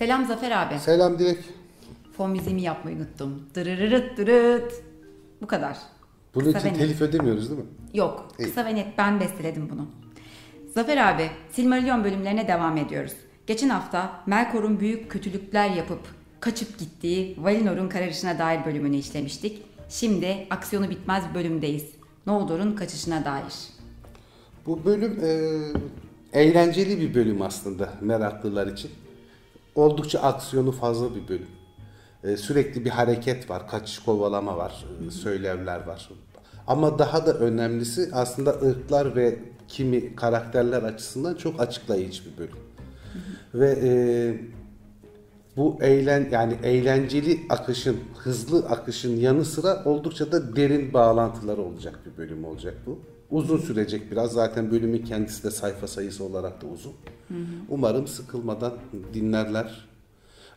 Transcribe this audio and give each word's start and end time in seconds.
Selam 0.00 0.26
Zafer 0.26 0.50
abi. 0.50 0.78
Selam 0.78 1.18
Dilek. 1.18 1.38
Fon 2.16 2.30
müziğimi 2.30 2.62
yapmayı 2.62 2.96
unuttum. 2.96 3.42
Dırırırıt 3.54 4.16
dırıt. 4.16 4.72
Bu 5.42 5.46
kadar. 5.46 5.76
Bunun 6.34 6.52
Kısa 6.52 6.68
için 6.68 6.78
telif 6.78 7.00
ödemiyoruz 7.00 7.50
değil 7.50 7.60
mi? 7.60 7.66
Yok. 7.94 8.28
İyi. 8.38 8.44
Kısa 8.44 8.64
ve 8.64 8.74
net 8.74 8.98
ben 8.98 9.20
besteledim 9.20 9.68
bunu. 9.72 9.86
Zafer 10.74 10.96
abi, 11.14 11.30
Silmarillion 11.52 12.04
bölümlerine 12.04 12.48
devam 12.48 12.76
ediyoruz. 12.76 13.12
Geçen 13.46 13.68
hafta 13.68 14.22
Melkor'un 14.26 14.80
büyük 14.80 15.10
kötülükler 15.10 15.70
yapıp 15.70 16.00
kaçıp 16.40 16.78
gittiği 16.78 17.36
Valinor'un 17.38 17.88
kararışına 17.88 18.38
dair 18.38 18.64
bölümünü 18.64 18.96
işlemiştik. 18.96 19.62
Şimdi 19.88 20.46
aksiyonu 20.50 20.90
bitmez 20.90 21.24
bölümdeyiz. 21.34 21.86
Noldor'un 22.26 22.76
kaçışına 22.76 23.24
dair. 23.24 23.54
Bu 24.66 24.84
bölüm 24.84 25.20
e, 25.24 26.40
eğlenceli 26.40 27.00
bir 27.00 27.14
bölüm 27.14 27.42
aslında 27.42 27.88
meraklılar 28.00 28.66
için. 28.66 28.90
Oldukça 29.74 30.20
aksiyonu 30.20 30.72
fazla 30.72 31.14
bir 31.14 31.28
bölüm. 31.28 31.48
E, 32.24 32.36
sürekli 32.36 32.84
bir 32.84 32.90
hareket 32.90 33.50
var, 33.50 33.68
kaçış 33.68 33.98
kovalama 33.98 34.56
var, 34.56 34.84
e, 35.06 35.10
söylevler 35.10 35.86
var. 35.86 36.10
Ama 36.66 36.98
daha 36.98 37.26
da 37.26 37.34
önemlisi 37.34 38.10
aslında 38.12 38.50
ırklar 38.50 39.16
ve 39.16 39.38
kimi 39.68 40.16
karakterler 40.16 40.82
açısından 40.82 41.34
çok 41.34 41.60
açıklayıcı 41.60 42.22
bir 42.24 42.38
bölüm. 42.38 42.56
Ve 43.54 43.78
e, 43.82 43.90
bu 45.56 45.78
eğlen 45.80 46.28
yani 46.30 46.56
eğlenceli 46.62 47.40
akışın, 47.48 47.96
hızlı 48.18 48.58
akışın 48.58 49.16
yanı 49.16 49.44
sıra 49.44 49.84
oldukça 49.84 50.32
da 50.32 50.56
derin 50.56 50.92
bağlantıları 50.92 51.62
olacak 51.62 51.98
bir 52.06 52.18
bölüm 52.18 52.44
olacak 52.44 52.74
bu. 52.86 52.98
Uzun 53.30 53.58
sürecek 53.58 54.10
biraz. 54.10 54.32
Zaten 54.32 54.70
bölümün 54.70 55.04
kendisi 55.04 55.44
de 55.44 55.50
sayfa 55.50 55.86
sayısı 55.86 56.24
olarak 56.24 56.62
da 56.62 56.66
uzun. 56.66 56.92
Umarım 57.68 58.06
sıkılmadan 58.06 58.72
dinlerler. 59.14 59.88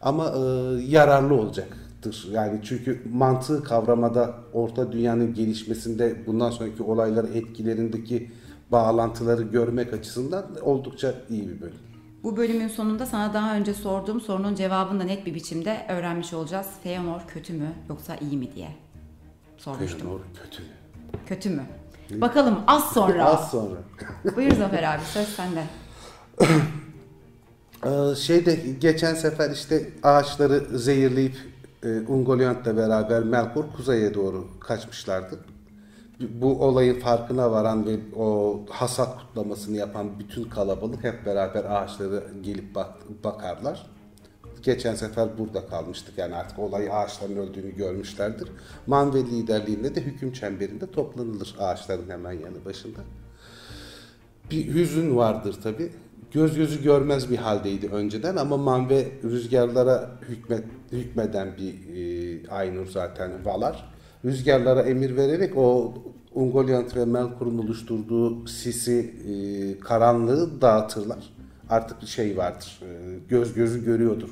Ama 0.01 0.27
e, 0.27 0.39
yararlı 0.87 1.33
olacaktır. 1.33 2.27
Yani 2.31 2.59
çünkü 2.63 3.01
mantığı 3.13 3.63
kavramada 3.63 4.35
orta 4.53 4.91
dünyanın 4.91 5.33
gelişmesinde 5.33 6.15
bundan 6.27 6.49
sonraki 6.49 6.83
olayları 6.83 7.27
etkilerindeki 7.27 8.31
bağlantıları 8.71 9.43
görmek 9.43 9.93
açısından 9.93 10.45
oldukça 10.61 11.13
iyi 11.29 11.49
bir 11.49 11.61
bölüm. 11.61 11.77
Bu 12.23 12.37
bölümün 12.37 12.67
sonunda 12.67 13.05
sana 13.05 13.33
daha 13.33 13.55
önce 13.55 13.73
sorduğum 13.73 14.21
sorunun 14.21 14.55
cevabını 14.55 14.99
da 14.99 15.03
net 15.03 15.25
bir 15.25 15.33
biçimde 15.33 15.85
öğrenmiş 15.89 16.33
olacağız. 16.33 16.67
Feanor 16.83 17.21
kötü 17.27 17.53
mü 17.53 17.67
yoksa 17.89 18.15
iyi 18.15 18.37
mi 18.37 18.55
diye 18.55 18.69
sormuştum. 19.57 19.99
Feanor 19.99 20.19
kötü 20.43 20.61
mü? 20.63 20.69
Kötü 21.25 21.49
mü? 21.49 21.63
Bakalım 22.11 22.59
az 22.67 22.93
sonra. 22.93 23.25
Az 23.25 23.51
sonra. 23.51 23.75
Buyur 24.35 24.51
Zafer 24.51 24.83
abi 24.83 25.03
söz 25.13 25.27
sende. 25.27 25.63
Ee, 27.85 28.15
şeyde 28.15 28.55
geçen 28.81 29.13
sefer 29.13 29.51
işte 29.51 29.89
ağaçları 30.03 30.79
zehirleyip 30.79 31.35
e, 31.83 31.87
Ungoliant'la 32.07 32.77
beraber 32.77 33.23
Melkor 33.23 33.63
kuzeye 33.77 34.13
doğru 34.13 34.47
kaçmışlardı. 34.59 35.39
Bu 36.19 36.65
olayın 36.65 36.99
farkına 36.99 37.51
varan 37.51 37.85
ve 37.85 37.99
o 38.17 38.59
hasat 38.69 39.19
kutlamasını 39.19 39.77
yapan 39.77 40.19
bütün 40.19 40.43
kalabalık 40.43 41.03
hep 41.03 41.25
beraber 41.25 41.63
ağaçlara 41.63 42.23
gelip 42.41 42.75
bak, 42.75 42.89
bakarlar. 43.23 43.92
Geçen 44.63 44.95
sefer 44.95 45.37
burada 45.37 45.67
kalmıştık 45.67 46.17
yani 46.17 46.35
artık 46.35 46.59
olayı 46.59 46.93
ağaçların 46.93 47.37
öldüğünü 47.37 47.75
görmüşlerdir. 47.75 48.49
Manve 48.87 49.19
liderliğinde 49.19 49.95
de 49.95 50.01
hüküm 50.01 50.33
çemberinde 50.33 50.91
toplanılır 50.91 51.55
ağaçların 51.59 52.09
hemen 52.09 52.31
yanı 52.31 52.65
başında 52.65 52.99
bir 54.51 54.73
hüzün 54.73 55.15
vardır 55.15 55.55
tabi. 55.63 55.91
Göz 56.31 56.55
gözü 56.55 56.83
görmez 56.83 57.31
bir 57.31 57.37
haldeydi 57.37 57.87
önceden 57.87 58.35
ama 58.35 58.57
Manve 58.57 59.11
rüzgarlara 59.23 60.11
hükmet, 60.29 60.63
hükmeden 60.91 61.57
bir 61.57 61.73
e, 61.95 62.49
Aynur 62.49 62.87
zaten 62.87 63.45
Valar. 63.45 63.93
Rüzgarlara 64.25 64.81
emir 64.81 65.15
vererek 65.15 65.57
o 65.57 65.93
Ungoliant 66.33 66.95
ve 66.95 67.05
Melkor'un 67.05 67.57
oluşturduğu 67.57 68.47
sisi, 68.47 69.15
e, 69.27 69.33
karanlığı 69.79 70.61
dağıtırlar. 70.61 71.33
Artık 71.69 72.01
bir 72.01 72.07
şey 72.07 72.37
vardır. 72.37 72.79
e, 72.81 73.19
göz 73.29 73.53
gözü 73.53 73.85
görüyordur. 73.85 74.29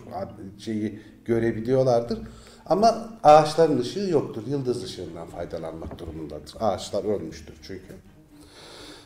Şeyi 0.58 1.02
görebiliyorlardır. 1.26 2.20
Ama 2.66 3.10
ağaçların 3.24 3.80
ışığı 3.80 4.00
yoktur. 4.00 4.44
Yıldız 4.48 4.84
ışığından 4.84 5.28
faydalanmak 5.28 6.00
durumundadır. 6.00 6.54
Ağaçlar 6.60 7.04
ölmüştür 7.04 7.56
çünkü. 7.62 7.96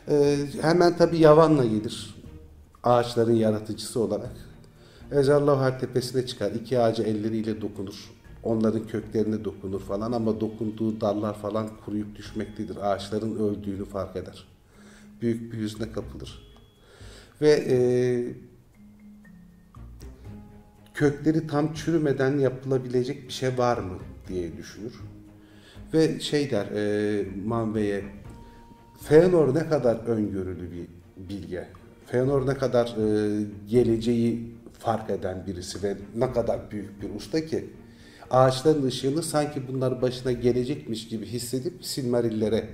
Ee, 0.08 0.38
hemen 0.60 0.96
tabi 0.96 1.18
Yavan'la 1.18 1.64
gelir. 1.64 2.14
Ağaçların 2.82 3.32
yaratıcısı 3.32 4.00
olarak. 4.00 4.36
Ejderha 5.12 5.78
tepesine 5.78 6.26
çıkar. 6.26 6.50
İki 6.50 6.78
ağaca 6.80 7.04
elleriyle 7.04 7.60
dokunur. 7.60 8.10
Onların 8.42 8.86
köklerine 8.86 9.44
dokunur 9.44 9.80
falan 9.80 10.12
ama 10.12 10.40
dokunduğu 10.40 11.00
dallar 11.00 11.34
falan 11.34 11.68
kuruyup 11.84 12.16
düşmektedir. 12.16 12.76
Ağaçların 12.76 13.36
öldüğünü 13.36 13.84
fark 13.84 14.16
eder. 14.16 14.44
Büyük 15.22 15.52
bir 15.52 15.58
hüzne 15.58 15.92
kapılır. 15.92 16.45
Ve 17.40 17.64
e, 17.68 17.76
kökleri 20.94 21.46
tam 21.46 21.74
çürümeden 21.74 22.38
yapılabilecek 22.38 23.28
bir 23.28 23.32
şey 23.32 23.58
var 23.58 23.78
mı 23.78 23.98
diye 24.28 24.56
düşünür. 24.56 24.92
Ve 25.94 26.20
şey 26.20 26.50
der 26.50 26.66
e, 26.66 27.24
Manve'ye 27.44 28.04
Feanor 29.02 29.54
ne 29.54 29.68
kadar 29.68 29.96
öngörülü 29.96 30.70
bir 30.72 30.86
bilge. 31.28 31.68
Feanor 32.06 32.46
ne 32.46 32.54
kadar 32.54 32.86
e, 32.86 33.44
geleceği 33.68 34.54
fark 34.78 35.10
eden 35.10 35.46
birisi 35.46 35.82
ve 35.82 35.96
ne 36.16 36.32
kadar 36.32 36.70
büyük 36.70 37.02
bir 37.02 37.14
usta 37.14 37.46
ki 37.46 37.70
ağaçların 38.30 38.86
ışığını 38.86 39.22
sanki 39.22 39.68
bunlar 39.68 40.02
başına 40.02 40.32
gelecekmiş 40.32 41.08
gibi 41.08 41.26
hissedip 41.26 41.84
Silmarillere 41.84 42.68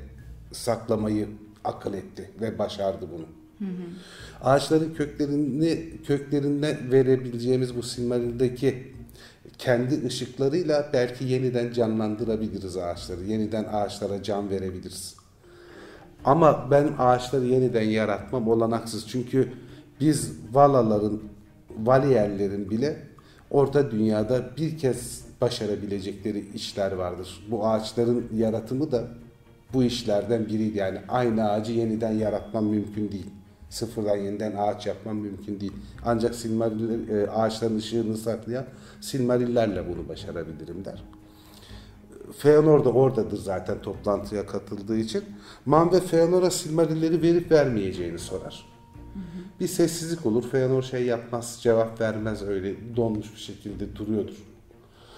saklamayı 0.52 1.28
akıl 1.64 1.94
etti 1.94 2.30
ve 2.40 2.58
başardı 2.58 3.08
bunu. 3.12 3.41
Ağaçların 4.42 4.94
köklerini 4.94 5.90
köklerine 6.06 6.78
verebileceğimiz 6.90 7.76
bu 7.76 7.82
Silmarill'deki 7.82 8.92
kendi 9.58 10.06
ışıklarıyla 10.06 10.90
belki 10.92 11.24
yeniden 11.24 11.72
canlandırabiliriz 11.72 12.76
ağaçları. 12.76 13.22
Yeniden 13.22 13.64
ağaçlara 13.64 14.22
can 14.22 14.50
verebiliriz. 14.50 15.16
Ama 16.24 16.70
ben 16.70 16.90
ağaçları 16.98 17.44
yeniden 17.44 17.82
yaratmam 17.82 18.48
olanaksız. 18.48 19.08
Çünkü 19.08 19.52
biz 20.00 20.32
Valaların, 20.52 21.20
Valiyerlerin 21.78 22.70
bile 22.70 22.96
orta 23.50 23.90
dünyada 23.90 24.56
bir 24.56 24.78
kez 24.78 25.24
başarabilecekleri 25.40 26.44
işler 26.54 26.92
vardır. 26.92 27.46
Bu 27.50 27.66
ağaçların 27.66 28.26
yaratımı 28.34 28.92
da 28.92 29.04
bu 29.74 29.82
işlerden 29.82 30.46
biriydi. 30.46 30.78
Yani 30.78 30.98
aynı 31.08 31.50
ağacı 31.50 31.72
yeniden 31.72 32.12
yaratmam 32.12 32.66
mümkün 32.66 33.12
değil. 33.12 33.30
Sıfırdan 33.72 34.16
yeniden 34.16 34.56
ağaç 34.56 34.86
yapmam 34.86 35.16
mümkün 35.16 35.60
değil. 35.60 35.72
Ancak 36.04 36.34
Silmaril, 36.34 37.08
e, 37.08 37.30
ağaçların 37.30 37.76
ışığını 37.76 38.16
saklayan 38.16 38.64
Silmarillerle 39.00 39.88
bunu 39.88 40.08
başarabilirim 40.08 40.84
der. 40.84 41.02
Feanor 42.38 42.84
da 42.84 42.92
oradadır 42.92 43.36
zaten 43.38 43.82
toplantıya 43.82 44.46
katıldığı 44.46 44.96
için. 44.96 45.24
Man 45.66 45.92
ve 45.92 46.00
Feanor'a 46.00 46.50
Silmarilleri 46.50 47.22
verip 47.22 47.50
vermeyeceğini 47.52 48.18
sorar. 48.18 48.66
Bir 49.60 49.68
sessizlik 49.68 50.26
olur. 50.26 50.50
Feanor 50.50 50.82
şey 50.82 51.04
yapmaz, 51.06 51.58
cevap 51.62 52.00
vermez 52.00 52.42
öyle 52.42 52.96
donmuş 52.96 53.34
bir 53.34 53.40
şekilde 53.40 53.96
duruyordur. 53.96 54.36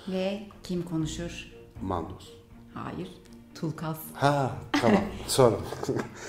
Ve 0.09 0.43
kim 0.63 0.83
konuşur? 0.83 1.53
Mandos. 1.83 2.29
Hayır. 2.75 3.09
Tulkas. 3.55 3.99
Ha 4.15 4.57
tamam 4.73 5.03
sonra. 5.27 5.57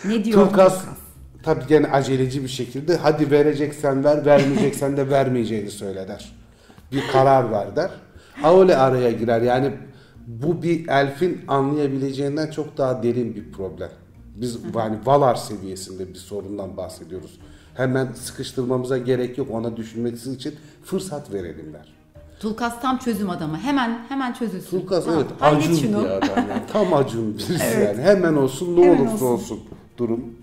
Ne 0.05 0.25
diyor 0.25 0.47
Tulkas 0.47 0.73
Tulkas? 0.73 1.04
Tabii 1.45 1.67
gene 1.67 1.87
aceleci 1.91 2.43
bir 2.43 2.47
şekilde 2.47 2.97
hadi 2.97 3.31
vereceksen 3.31 4.03
ver, 4.03 4.25
vermeyeceksen 4.25 4.97
de 4.97 5.09
vermeyeceğini 5.09 5.71
söyle 5.71 6.07
der. 6.07 6.35
Bir 6.91 7.07
karar 7.11 7.51
ver 7.51 7.75
der. 7.75 7.91
Aole 8.43 8.77
araya 8.77 9.11
girer. 9.11 9.41
Yani 9.41 9.71
bu 10.27 10.63
bir 10.63 10.87
elfin 10.87 11.41
anlayabileceğinden 11.47 12.51
çok 12.51 12.77
daha 12.77 13.03
derin 13.03 13.35
bir 13.35 13.51
problem. 13.51 13.89
Biz 14.35 14.57
yani 14.75 14.97
Valar 15.05 15.35
seviyesinde 15.35 16.09
bir 16.09 16.15
sorundan 16.19 16.77
bahsediyoruz. 16.77 17.39
Hemen 17.73 18.07
sıkıştırmamıza 18.13 18.97
gerek 18.97 19.37
yok. 19.37 19.47
Ona 19.51 19.77
düşünmesi 19.77 20.31
için 20.33 20.55
fırsat 20.83 21.33
verelim 21.33 21.73
der. 21.73 21.93
Tulkas 22.39 22.81
tam 22.81 22.97
çözüm 22.97 23.29
adamı. 23.29 23.57
Hemen 23.57 23.99
hemen 24.09 24.33
çözülsün. 24.33 24.79
Tulkas 24.79 25.05
Tamam, 25.05 25.19
evet 25.19 25.31
acun 25.41 25.93
bir 25.93 26.05
adam 26.09 26.49
yani. 26.49 26.61
Tam 26.73 26.93
acun 26.93 27.33
birisi 27.33 27.53
Evet. 27.75 27.97
yani. 27.97 28.01
Hemen 28.07 28.33
olsun 28.35 28.75
ne 28.77 28.85
Hemen 28.85 28.97
olursa 28.99 29.13
olsun. 29.25 29.25
olsun, 29.55 29.59
durum. 29.97 30.35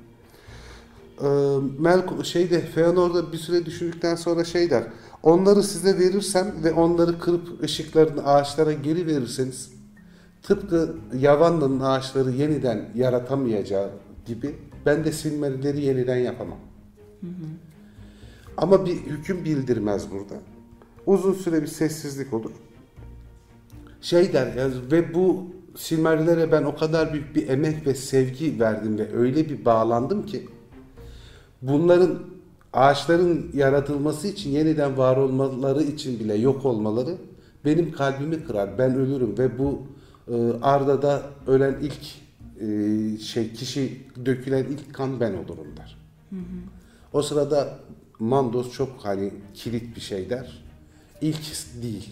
Melko 1.79 2.25
şeyde 2.25 2.61
Feanor'da 2.61 3.33
bir 3.33 3.39
süre 3.39 3.67
düşündükten 3.67 4.15
sonra 4.15 4.45
şey 4.45 4.71
der. 4.71 4.85
Onları 5.23 5.63
size 5.63 5.99
verirsem 5.99 6.55
ve 6.65 6.73
onları 6.73 7.19
kırıp 7.19 7.63
ışıklarını 7.63 8.27
ağaçlara 8.27 8.73
geri 8.73 9.07
verirseniz 9.07 9.71
tıpkı 10.43 10.97
Yavanna'nın 11.19 11.81
ağaçları 11.81 12.31
yeniden 12.31 12.89
yaratamayacağı 12.95 13.91
gibi 14.27 14.55
ben 14.87 15.05
de 15.05 15.13
Silmarilleri 15.13 15.81
yeniden 15.81 16.17
yapamam. 16.17 16.59
Ama 18.57 18.87
bir 18.87 18.97
hüküm 18.97 19.45
bildirmez 19.45 20.11
burada. 20.11 20.35
Uzun 21.07 21.33
süre 21.33 21.63
bir 21.63 21.67
sessizlik 21.67 22.33
olur. 22.33 22.51
Şey 24.01 24.33
der 24.33 24.55
ya, 24.55 24.71
ve 24.91 25.15
bu 25.15 25.47
Silmarillere 25.77 26.53
ben 26.53 26.63
o 26.63 26.77
kadar 26.77 27.13
büyük 27.13 27.37
bir 27.37 27.49
emek 27.49 27.87
ve 27.87 27.95
sevgi 27.95 28.61
verdim 28.61 28.99
ve 28.99 29.17
öyle 29.17 29.49
bir 29.49 29.65
bağlandım 29.65 30.27
ki 30.27 30.49
bunların 31.63 32.19
ağaçların 32.73 33.51
yaratılması 33.55 34.29
için 34.29 34.51
yeniden 34.51 34.97
var 34.97 35.17
olmaları 35.17 35.83
için 35.83 36.21
bile 36.21 36.35
yok 36.35 36.65
olmaları 36.65 37.17
benim 37.65 37.93
kalbimi 37.93 38.45
kırar. 38.45 38.79
Ben 38.79 38.95
ölürüm 38.95 39.39
ve 39.39 39.59
bu 39.59 39.83
e, 40.29 40.35
Arda'da 40.63 41.23
ölen 41.47 41.77
ilk 41.81 42.03
e, 42.61 43.19
şey 43.19 43.53
kişi 43.53 44.01
dökülen 44.27 44.65
ilk 44.65 44.95
kan 44.95 45.21
ben 45.21 45.33
olurum 45.33 45.77
der. 45.77 45.99
O 47.13 47.23
sırada 47.23 47.79
Mandos 48.19 48.73
çok 48.73 48.91
hani 49.03 49.33
kilit 49.55 49.97
bir 49.97 50.01
şey 50.01 50.31
der. 50.31 50.63
İlk 51.21 51.43
değil. 51.83 52.11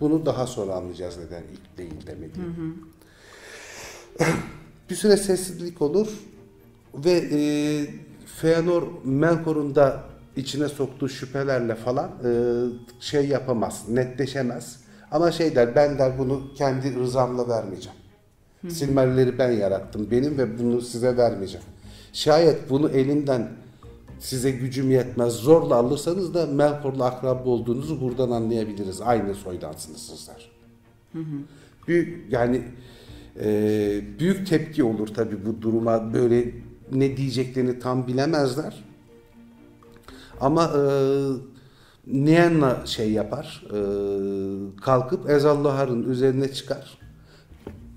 Bunu 0.00 0.26
daha 0.26 0.46
sonra 0.46 0.74
anlayacağız 0.74 1.18
neden 1.18 1.42
ilk 1.42 1.78
değil 1.78 2.06
demediğim. 2.06 2.84
bir 4.90 4.94
süre 4.94 5.16
sessizlik 5.16 5.82
olur 5.82 6.08
ve 6.94 7.28
e, 7.32 7.40
Feanor 8.36 8.82
Melkor'un 9.04 9.74
da 9.74 10.00
içine 10.36 10.68
soktuğu 10.68 11.08
şüphelerle 11.08 11.74
falan 11.74 12.10
e, 12.24 12.30
şey 13.00 13.28
yapamaz, 13.28 13.84
netleşemez. 13.88 14.80
Ama 15.10 15.32
şey 15.32 15.54
der, 15.54 15.74
ben 15.74 15.98
der 15.98 16.18
bunu 16.18 16.42
kendi 16.54 16.94
rızamla 16.94 17.48
vermeyeceğim. 17.48 17.98
Silmarilleri 18.68 19.38
ben 19.38 19.50
yarattım 19.50 20.10
benim 20.10 20.38
ve 20.38 20.58
bunu 20.58 20.80
size 20.80 21.16
vermeyeceğim. 21.16 21.66
Şayet 22.12 22.70
bunu 22.70 22.88
elimden 22.88 23.48
size 24.18 24.50
gücüm 24.50 24.90
yetmez 24.90 25.32
zorla 25.32 25.74
alırsanız 25.74 26.34
da 26.34 26.46
Melkor'la 26.46 27.04
akrab 27.04 27.46
olduğunuzu 27.46 28.00
buradan 28.00 28.30
anlayabiliriz. 28.30 29.00
Aynı 29.00 29.34
soydansınız 29.34 30.00
sizler. 30.00 30.50
Büyük 31.88 32.32
yani 32.32 32.62
e, 33.40 33.48
büyük 34.18 34.46
tepki 34.46 34.84
olur 34.84 35.08
tabii 35.08 35.46
bu 35.46 35.62
duruma 35.62 36.14
böyle 36.14 36.44
ne 36.92 37.16
diyeceklerini 37.16 37.78
tam 37.78 38.06
bilemezler. 38.06 38.84
Ama 40.40 40.64
e, 40.64 40.82
Nienna 42.06 42.86
şey 42.86 43.12
yapar, 43.12 43.64
e, 43.66 43.80
kalkıp 44.80 45.30
Ezallahar'ın 45.30 46.10
üzerine 46.10 46.52
çıkar. 46.52 46.98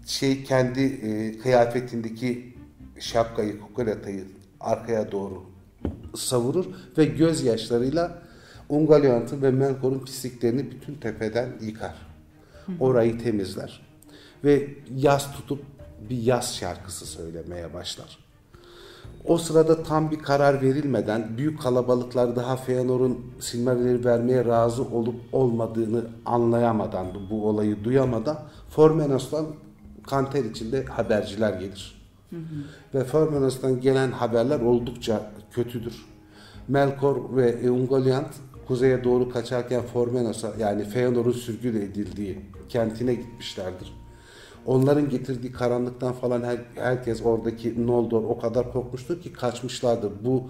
Şey 0.06 0.44
kendi 0.44 0.82
e, 0.82 1.38
kıyafetindeki 1.38 2.54
şapkayı, 3.00 3.60
kukulatayı 3.60 4.24
arkaya 4.60 5.12
doğru 5.12 5.44
savurur 6.16 6.66
ve 6.98 7.06
gözyaşlarıyla 7.06 8.22
Ungoliant'ın 8.70 9.42
ve 9.42 9.52
Melkor'un 9.52 10.00
pisliklerini 10.00 10.72
bütün 10.72 10.96
tepeden 10.96 11.50
yıkar. 11.62 11.96
Orayı 12.80 13.20
temizler. 13.20 13.82
Ve 14.44 14.70
yaz 14.96 15.32
tutup 15.32 15.64
bir 16.10 16.18
yaz 16.18 16.56
şarkısı 16.56 17.06
söylemeye 17.06 17.74
başlar. 17.74 18.23
O 19.26 19.38
sırada 19.38 19.84
tam 19.84 20.12
bir 20.12 20.20
karar 20.20 20.62
verilmeden 20.62 21.38
büyük 21.38 21.62
kalabalıklar 21.62 22.36
daha 22.36 22.56
Feanor'un 22.56 23.26
Silmarilleri 23.40 24.06
vermeye 24.06 24.46
razı 24.46 24.84
olup 24.84 25.16
olmadığını 25.32 26.04
anlayamadan, 26.26 27.08
bu 27.30 27.48
olayı 27.50 27.84
duyamadan 27.84 28.40
Formenos'tan 28.70 29.46
kanter 30.08 30.44
içinde 30.44 30.86
haberciler 30.86 31.54
gelir. 31.54 32.04
Ve 32.94 33.04
Formenos'tan 33.04 33.82
gelen 33.82 34.12
haberler 34.12 34.60
oldukça 34.60 35.32
kötüdür. 35.52 36.06
Melkor 36.68 37.36
ve 37.36 37.72
Ungoliant 37.72 38.34
kuzeye 38.68 39.04
doğru 39.04 39.30
kaçarken 39.30 39.82
Formenos'a 39.82 40.54
yani 40.60 40.84
Feanor'un 40.84 41.32
sürgün 41.32 41.76
edildiği 41.76 42.40
kentine 42.70 43.14
gitmişlerdir. 43.14 43.94
Onların 44.66 45.10
getirdiği 45.10 45.52
karanlıktan 45.52 46.14
falan 46.14 46.44
her, 46.44 46.60
herkes 46.76 47.22
oradaki 47.26 47.88
Noldor 47.88 48.24
o 48.24 48.40
kadar 48.40 48.74
korkmuştur 48.74 49.22
ki 49.22 49.34
kaçmışlardır. 49.34 50.12
Bu 50.26 50.44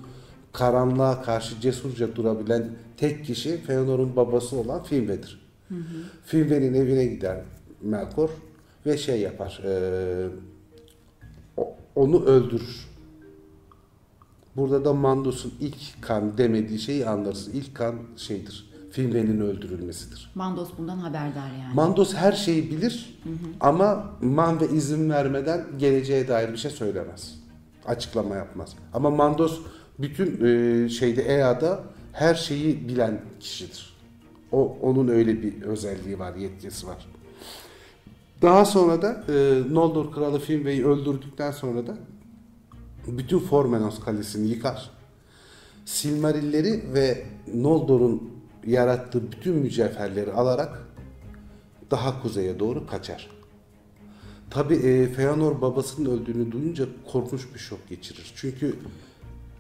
karanlığa 0.54 1.22
karşı 1.22 1.62
cesurca 1.62 2.16
durabilen 2.16 2.70
tek 2.98 3.26
kişi 3.26 3.58
Feanor'un 3.58 4.16
babası 4.16 4.56
olan 4.56 4.84
Finwë'dir. 4.84 5.44
Finwë'nin 6.26 6.74
evine 6.74 7.06
gider 7.06 7.42
Melkor 7.82 8.30
ve 8.86 8.98
şey 8.98 9.22
yapar. 9.22 9.62
E, 9.66 9.74
onu 11.96 12.26
öldürür. 12.26 12.90
Burada 14.56 14.86
da 14.86 14.94
Mandos'un 14.94 15.54
ilk 15.60 16.02
kan 16.02 16.38
demediği 16.38 16.80
şeyi 16.80 17.06
anlarız. 17.06 17.48
İlk 17.48 17.76
kan 17.76 17.96
şeydir. 18.18 18.73
Finwë'nin 18.94 19.40
öldürülmesidir. 19.40 20.32
Mandos 20.36 20.70
bundan 20.78 20.98
haberdar 20.98 21.48
yani. 21.62 21.74
Mandos 21.74 22.14
her 22.14 22.32
şeyi 22.32 22.72
bilir 22.72 23.20
ama 23.60 24.12
Manve 24.22 24.68
izin 24.68 25.10
vermeden 25.10 25.66
geleceğe 25.78 26.28
dair 26.28 26.52
bir 26.52 26.58
şey 26.58 26.72
söylemez. 26.72 27.40
Açıklama 27.86 28.36
yapmaz. 28.36 28.76
Ama 28.94 29.10
Mandos 29.10 29.60
bütün 30.00 30.46
e, 30.46 30.90
şeyde 30.90 31.22
EA'da 31.22 31.84
her 32.12 32.36
şeyi 32.36 32.88
bilen 32.88 33.22
kişidir. 33.40 33.94
O 34.52 34.78
onun 34.82 35.08
öyle 35.08 35.44
bir 35.44 35.62
özelliği 35.62 36.20
var, 36.20 36.36
yetkisi 36.36 36.88
var. 36.88 37.08
Daha 38.42 38.66
sonra 38.66 39.02
da 39.02 39.24
e, 39.30 39.62
Noldor 39.74 40.12
kralı 40.12 40.40
Finwë'yi 40.40 40.86
öldürdükten 40.86 41.52
sonra 41.52 41.88
da 41.88 41.98
bütün 43.08 43.40
Formenos 43.40 44.00
kalesini 44.00 44.48
yıkar. 44.48 44.90
Silmarilleri 45.86 46.84
ve 46.94 47.26
Noldor'un 47.54 48.33
yarattığı 48.68 49.32
bütün 49.32 49.56
mücevherleri 49.56 50.32
alarak 50.32 50.88
daha 51.92 52.22
kuzeye 52.22 52.60
doğru 52.60 52.88
kaçar. 52.88 53.30
Tabi 54.50 54.76
e, 54.76 55.08
Feanor 55.08 55.62
babasının 55.62 56.10
öldüğünü 56.10 56.52
duyunca 56.52 56.86
korkunç 57.12 57.42
bir 57.54 57.60
şok 57.60 57.90
geçirir. 57.90 58.32
Çünkü 58.36 58.76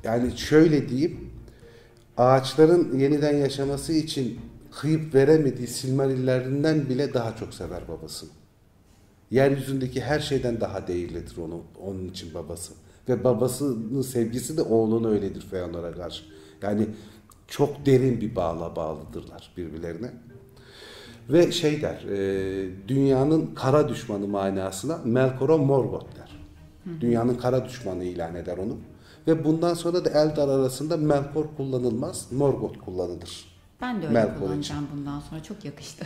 yani 0.04 0.38
şöyle 0.38 0.90
diyeyim, 0.90 1.30
ağaçların 2.18 3.00
yeniden 3.00 3.38
yaşaması 3.38 3.94
için 3.94 4.40
kıyıp 4.72 5.16
veremediği 5.16 5.68
Silmarillerinden 5.68 6.90
bile 6.90 7.14
daha 7.14 7.36
çok 7.36 7.54
sever 7.54 7.88
babasını. 7.88 8.30
Yeryüzündeki 9.32 10.02
her 10.02 10.20
şeyden 10.20 10.62
daha 10.62 10.88
değerlidir 10.88 11.38
onu, 11.38 11.62
onun 11.82 12.08
için 12.08 12.34
babası. 12.34 12.74
Ve 13.10 13.24
babasının 13.24 14.02
sevgisi 14.02 14.58
de 14.58 14.62
oğluna 14.62 15.08
öyledir 15.08 15.42
Feanor'a 15.52 15.92
karşı. 15.92 16.24
Yani 16.62 16.88
çok 17.48 17.86
derin 17.86 18.22
bir 18.22 18.36
bağla 18.36 18.76
bağlıdırlar 18.76 19.52
birbirlerine. 19.58 20.12
Ve 21.30 21.52
şey 21.52 21.82
der, 21.82 22.04
e, 22.04 22.70
dünyanın 22.88 23.56
kara 23.56 23.90
düşmanı 23.90 24.28
manasına 24.28 25.00
Melkor'a 25.06 25.58
Morgoth 25.58 26.06
der. 26.20 26.40
Dünyanın 27.02 27.36
kara 27.36 27.66
düşmanı 27.66 28.04
ilan 28.04 28.36
eder 28.36 28.58
onu. 28.58 28.78
Ve 29.28 29.46
bundan 29.46 29.74
sonra 29.74 30.06
da 30.06 30.10
Eldar 30.10 30.48
arasında 30.48 30.98
Melkor 30.98 31.46
kullanılmaz, 31.58 32.32
Morgoth 32.32 32.80
kullanılır. 32.86 33.46
Ben 33.82 34.02
de 34.02 34.08
öyle 34.08 34.14
Melkor 34.14 34.36
için. 34.36 34.46
kullanacağım 34.46 34.88
bundan 34.96 35.20
sonra. 35.20 35.44
Çok 35.44 35.66
yakıştı. 35.66 36.06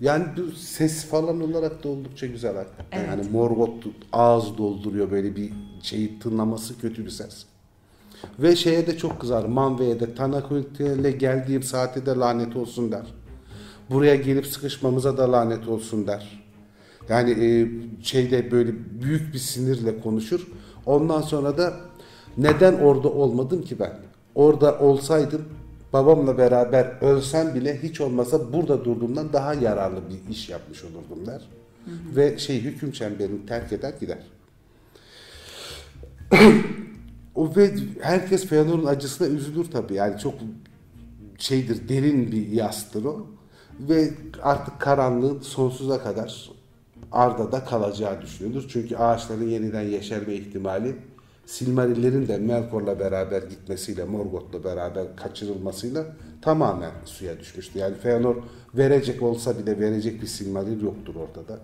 Yani 0.00 0.24
bu 0.36 0.52
ses 0.52 1.04
falan 1.04 1.40
olarak 1.40 1.84
da 1.84 1.88
oldukça 1.88 2.26
güzel 2.26 2.56
hakikaten. 2.56 2.98
Evet. 2.98 3.08
Yani 3.08 3.30
Morgoth 3.30 3.86
ağız 4.12 4.58
dolduruyor 4.58 5.10
böyle 5.10 5.36
bir 5.36 5.52
şeyi 5.82 6.18
tınlaması 6.18 6.78
kötü 6.78 7.04
bir 7.04 7.10
ses. 7.10 7.46
Ve 8.38 8.56
şeye 8.56 8.86
de 8.86 8.98
çok 8.98 9.20
kızar. 9.20 9.44
Manve'ye 9.44 10.00
de 10.00 10.14
Tanakulte'yle 10.14 11.10
geldiğim 11.10 11.62
saate 11.62 12.06
de 12.06 12.10
lanet 12.10 12.56
olsun 12.56 12.92
der. 12.92 13.06
Buraya 13.90 14.14
gelip 14.14 14.46
sıkışmamıza 14.46 15.16
da 15.16 15.32
lanet 15.32 15.68
olsun 15.68 16.06
der. 16.06 16.44
Yani 17.08 17.30
e, 17.30 17.68
şeyde 18.02 18.50
böyle 18.50 18.72
büyük 19.02 19.34
bir 19.34 19.38
sinirle 19.38 20.00
konuşur. 20.00 20.46
Ondan 20.86 21.20
sonra 21.20 21.58
da 21.58 21.74
neden 22.38 22.74
orada 22.74 23.08
olmadım 23.08 23.62
ki 23.62 23.78
ben? 23.78 23.92
Orada 24.34 24.78
olsaydım 24.78 25.44
babamla 25.92 26.38
beraber 26.38 26.92
ölsem 27.00 27.54
bile 27.54 27.82
hiç 27.82 28.00
olmasa 28.00 28.52
burada 28.52 28.84
durduğumdan 28.84 29.32
daha 29.32 29.54
yararlı 29.54 30.00
bir 30.10 30.32
iş 30.32 30.48
yapmış 30.48 30.84
olurdum 30.84 31.26
der. 31.26 31.42
Ve 32.16 32.38
şey 32.38 32.60
hüküm 32.60 32.92
çemberini 32.92 33.46
terk 33.46 33.72
eder 33.72 33.94
gider. 34.00 34.18
O 37.34 37.56
ve 37.56 37.74
herkes 38.00 38.46
Feanor'un 38.46 38.86
acısına 38.86 39.28
üzülür 39.28 39.70
tabii. 39.70 39.94
Yani 39.94 40.18
çok 40.18 40.34
şeydir, 41.38 41.88
derin 41.88 42.32
bir 42.32 42.48
yastır 42.48 43.04
o. 43.04 43.26
Ve 43.80 44.10
artık 44.42 44.80
karanlığın 44.80 45.40
sonsuza 45.40 46.02
kadar 46.02 46.50
Arda'da 47.12 47.64
kalacağı 47.64 48.22
düşünülür. 48.22 48.66
Çünkü 48.68 48.96
ağaçların 48.96 49.48
yeniden 49.48 49.82
yeşerme 49.82 50.34
ihtimali 50.34 50.96
Silmarillerin 51.46 52.28
de 52.28 52.38
Melkor'la 52.38 52.98
beraber 52.98 53.42
gitmesiyle, 53.42 54.04
Morgoth'la 54.04 54.64
beraber 54.64 55.16
kaçırılmasıyla 55.16 56.06
tamamen 56.42 56.92
suya 57.04 57.40
düşmüştü. 57.40 57.78
Yani 57.78 57.94
Feanor 57.94 58.36
verecek 58.74 59.22
olsa 59.22 59.58
bile 59.58 59.80
verecek 59.80 60.22
bir 60.22 60.26
Silmaril 60.26 60.82
yoktur 60.82 61.14
ortada. 61.14 61.58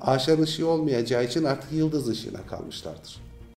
Ağaçların 0.00 0.42
ışığı 0.42 0.68
olmayacağı 0.68 1.24
için 1.24 1.44
artık 1.44 1.72
yıldız 1.72 2.08
ışığına 2.08 2.46
kalmışlardır. 2.46 3.29